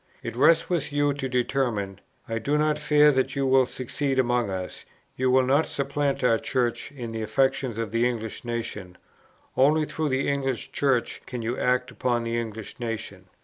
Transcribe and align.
It 0.23 0.35
rests 0.35 0.67
with 0.67 0.91
you 0.91 1.13
to 1.13 1.29
determine. 1.29 2.01
I 2.27 2.39
do 2.39 2.57
not 2.57 2.79
fear 2.79 3.11
that 3.11 3.35
you 3.35 3.45
will 3.45 3.67
succeed 3.67 4.17
among 4.17 4.49
us; 4.49 4.83
you 5.15 5.29
will 5.29 5.43
not 5.45 5.67
supplant 5.67 6.23
our 6.23 6.39
Church 6.39 6.91
in 6.91 7.11
the 7.11 7.21
affections 7.21 7.77
of 7.77 7.91
the 7.91 8.09
English 8.09 8.43
nation; 8.43 8.97
only 9.55 9.85
through 9.85 10.09
the 10.09 10.27
English 10.27 10.71
Church 10.71 11.21
can 11.27 11.43
you 11.43 11.55
act 11.55 11.91
upon 11.91 12.23
the 12.23 12.35
English 12.35 12.79
nation. 12.79 13.25